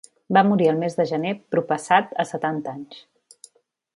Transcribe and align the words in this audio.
Va 0.35 0.41
morir 0.51 0.69
el 0.71 0.79
mes 0.83 0.95
de 0.99 1.05
gener 1.11 1.33
proppassat 1.55 2.17
a 2.23 2.27
setanta 2.33 2.77
anys. 2.79 3.49